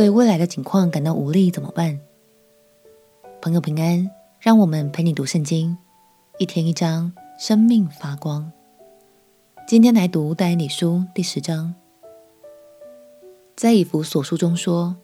[0.00, 2.00] 对未来的情况感到无力怎么办？
[3.42, 5.76] 朋友平安，让我们陪你读圣经，
[6.38, 8.50] 一天一章，生命发光。
[9.68, 11.74] 今天来读但以理书第十章，
[13.54, 14.96] 在以弗所书中说，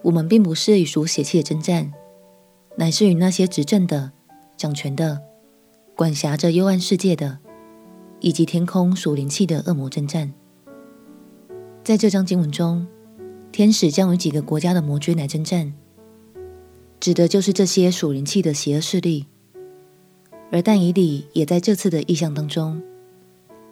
[0.00, 1.92] 我们并不是与属血气的争战，
[2.76, 4.12] 乃是与那些执政的、
[4.56, 5.20] 掌权的、
[5.94, 7.38] 管辖着幽暗世界的，
[8.20, 10.32] 以及天空属灵气的恶魔争战。
[11.84, 12.86] 在这章经文中，
[13.52, 15.74] 天使将与几个国家的魔君来征战，
[16.98, 19.26] 指的就是这些属灵气的邪恶势力。
[20.50, 22.82] 而但以理也在这次的异象当中，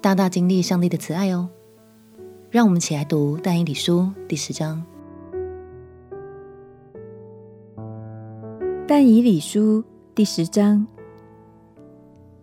[0.00, 1.48] 大大经历上帝的慈爱哦。
[2.50, 4.84] 让我们起来读但以理书第十章。
[8.88, 10.84] 但以理书第十章，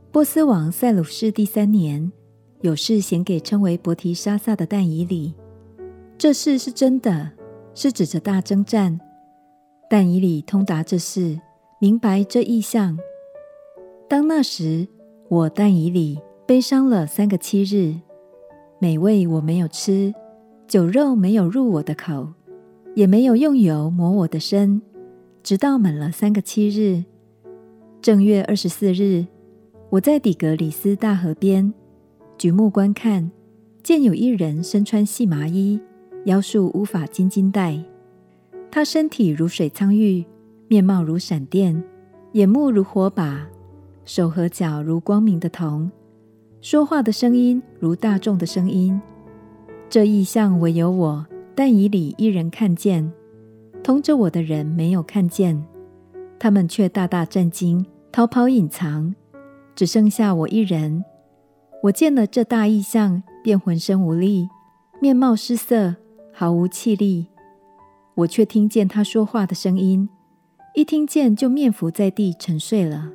[0.09, 2.11] 波斯王塞鲁士第三年，
[2.61, 5.33] 有事显给称为伯提沙撒的但以理。
[6.17, 7.31] 这事是真的，
[7.73, 8.99] 是指着大征战。
[9.89, 11.39] 但以理通达这事，
[11.79, 12.97] 明白这意象。
[14.07, 14.87] 当那时，
[15.27, 17.95] 我但以理悲伤了三个七日，
[18.79, 20.13] 美味我没有吃，
[20.67, 22.29] 酒肉没有入我的口，
[22.95, 24.81] 也没有用油抹我的身，
[25.43, 27.03] 直到满了三个七日。
[28.01, 29.25] 正月二十四日，
[29.89, 31.73] 我在底格里斯大河边
[32.37, 33.29] 举目观看，
[33.83, 35.79] 见有一人身穿细麻衣。
[36.25, 37.79] 腰束乌法金金带，
[38.71, 40.25] 他身体如水苍玉，
[40.67, 41.83] 面貌如闪电，
[42.31, 43.47] 眼目如火把，
[44.05, 45.91] 手和脚如光明的铜，
[46.61, 48.99] 说话的声音如大众的声音。
[49.87, 53.13] 这异象唯有我但以里一人看见，
[53.83, 55.63] 同着我的人没有看见，
[56.39, 59.13] 他们却大大震惊，逃跑隐藏，
[59.75, 61.05] 只剩下我一人。
[61.83, 64.49] 我见了这大异象，便浑身无力，
[64.99, 65.97] 面貌失色。
[66.37, 67.27] 毫无气力，
[68.13, 70.09] 我却听见他说话的声音，
[70.75, 73.09] 一听见就面伏在地沉睡了。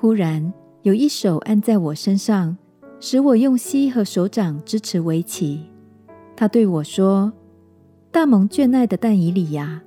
[0.00, 0.50] 忽然
[0.80, 2.56] 有一手按在我身上，
[3.00, 5.66] 使我用膝和手掌支持围起。
[6.34, 7.30] 他对我说
[8.10, 9.82] ：“大蒙眷爱的但以里呀，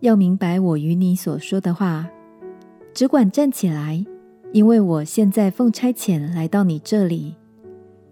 [0.00, 2.06] 要明白我与你所说的话，
[2.92, 4.04] 只管站起来，
[4.52, 7.36] 因为我现在奉差遣来到你这里。”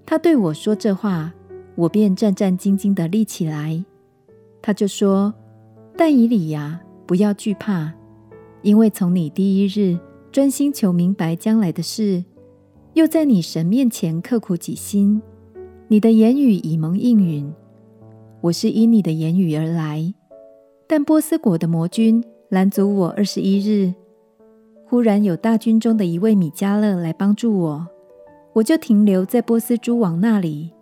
[0.06, 1.34] 他对我说这话。
[1.80, 3.82] 我便战战兢兢地立起来，
[4.60, 5.32] 他就说
[5.96, 7.90] ：“但以理呀，不要惧怕，
[8.60, 9.98] 因为从你第一日
[10.30, 12.22] 专心求明白将来的事，
[12.92, 15.22] 又在你神面前刻苦己心，
[15.88, 17.50] 你的言语已蒙应允。
[18.42, 20.12] 我是因你的言语而来，
[20.86, 23.94] 但波斯国的魔军拦阻我二十一日，
[24.84, 27.86] 忽然有大军中的一位米迦勒来帮助我，
[28.52, 30.72] 我就停留在波斯诸王那里。”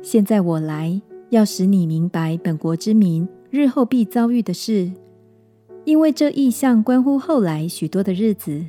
[0.00, 4.92] 现在我来，要使你明白本国之民日后必遭遇的事，
[5.84, 8.64] 因为这异象关乎后来许多的日子。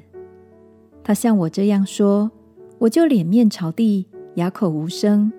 [1.03, 2.31] 他向我这样说，
[2.79, 5.31] 我就脸面朝地，哑口无声。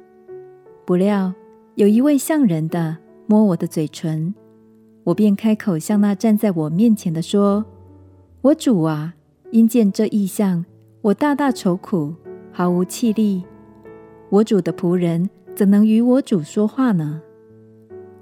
[0.85, 1.35] 不料
[1.75, 2.97] 有一位像人的
[3.27, 4.33] 摸我的嘴唇，
[5.05, 7.65] 我便开口向那站在我面前的说
[8.43, 9.15] ：“我主啊，
[9.51, 10.65] 因见这异象，
[11.03, 12.15] 我大大愁苦，
[12.53, 13.43] 毫无气力。
[14.31, 15.29] 我主的仆人。”
[15.61, 17.21] 怎能与我主说话呢？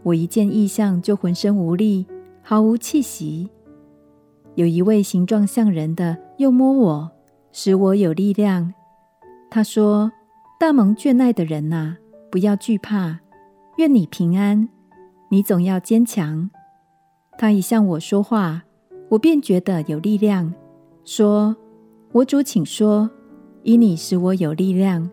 [0.02, 2.04] 我一见异象就浑身无力，
[2.42, 3.48] 毫无气息。
[4.56, 7.10] 有一位形状像人的又摸我，
[7.52, 8.74] 使我有力量。
[9.48, 10.10] 他说
[10.58, 11.96] ：“大蒙眷爱的人哪，
[12.28, 13.20] 不要惧怕，
[13.76, 14.68] 愿你平安，
[15.30, 16.50] 你总要坚强。”
[17.38, 18.64] 他一向我说话，
[19.10, 20.52] 我便觉得有力量，
[21.04, 21.54] 说
[22.10, 23.08] ：“我主，请说，
[23.62, 25.08] 因你使我有力量。”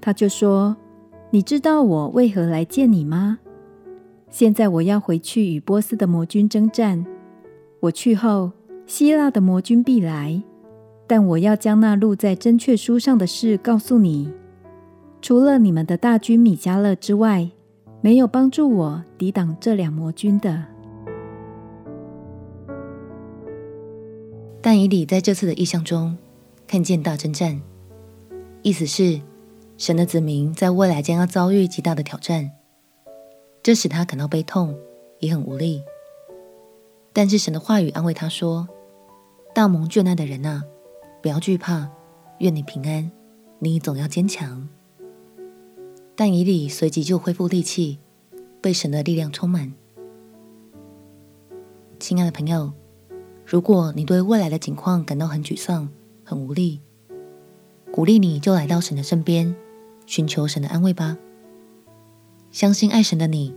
[0.00, 0.76] 他就说。
[1.32, 3.38] 你知道我为何来见你吗？
[4.30, 7.06] 现在我要回去与波斯的魔军征战。
[7.78, 8.50] 我去后，
[8.84, 10.42] 希腊的魔军必来，
[11.06, 14.32] 但我要将那录在真确书上的事告诉你。
[15.22, 17.48] 除了你们的大军米迦勒之外，
[18.00, 20.64] 没有帮助我抵挡这两魔军的。
[24.60, 26.18] 但以理在这次的异象中
[26.66, 27.62] 看见大征战，
[28.62, 29.20] 意思是。
[29.80, 32.50] 神的子民在未来将要遭遇极大的挑战，
[33.62, 34.78] 这使他感到悲痛，
[35.20, 35.82] 也很无力。
[37.14, 38.68] 但是神的话语安慰他说
[39.54, 40.62] ：“大蒙眷爱的人啊，
[41.22, 41.88] 不要惧怕，
[42.40, 43.10] 愿你平安，
[43.58, 44.68] 你总要坚强。”
[46.14, 47.98] 但以理随即就恢复力气，
[48.60, 49.72] 被神的力量充满。
[51.98, 52.70] 亲爱的朋友，
[53.46, 55.88] 如果你对未来的境况感到很沮丧、
[56.22, 56.82] 很无力，
[57.90, 59.56] 鼓励你就来到神的身边。
[60.10, 61.16] 寻求神的安慰吧。
[62.50, 63.54] 相信爱神的你，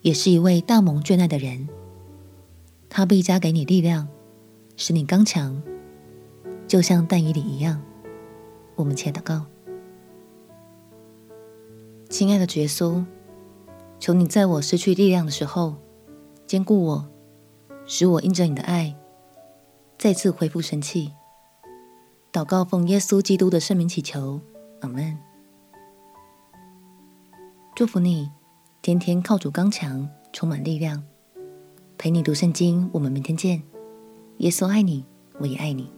[0.00, 1.68] 也是一位大蒙眷爱的人，
[2.90, 4.08] 他必加给你力量，
[4.76, 5.62] 使你刚强，
[6.66, 7.80] 就像但以理一样。
[8.74, 9.46] 我们且祷告，
[12.10, 13.04] 亲爱的耶稣，
[14.00, 15.76] 求你在我失去力量的时候，
[16.44, 17.08] 坚固我，
[17.86, 18.96] 使我因着你的爱，
[19.96, 21.12] 再次恢复神气。
[22.32, 24.40] 祷告奉耶稣基督的圣名祈求，
[24.80, 25.16] 阿门。
[27.76, 28.30] 祝福你。
[28.82, 31.02] 天天靠主刚强，充满力量，
[31.98, 32.88] 陪你读圣经。
[32.92, 33.60] 我们明天见。
[34.38, 35.04] 耶稣爱你，
[35.40, 35.90] 我也爱你。